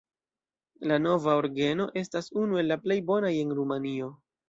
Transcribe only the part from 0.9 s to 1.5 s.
La nova